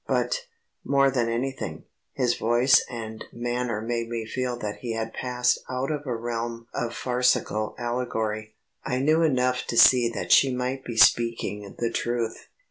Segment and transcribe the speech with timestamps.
[0.07, 0.47] But,
[0.83, 5.91] more than anything, his voice and manner made me feel that we had passed out
[5.91, 8.55] of a realm of farcical allegory.
[8.83, 12.47] I knew enough to see that she might be speaking the truth.